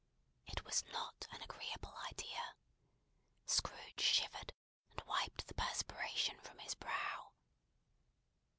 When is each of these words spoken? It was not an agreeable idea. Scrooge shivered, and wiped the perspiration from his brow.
It 0.47 0.65
was 0.65 0.83
not 0.91 1.27
an 1.31 1.43
agreeable 1.43 1.93
idea. 2.09 2.55
Scrooge 3.45 4.01
shivered, 4.01 4.51
and 4.89 5.01
wiped 5.05 5.45
the 5.45 5.53
perspiration 5.53 6.39
from 6.41 6.57
his 6.57 6.73
brow. 6.73 7.33